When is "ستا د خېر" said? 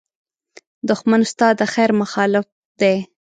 1.31-1.91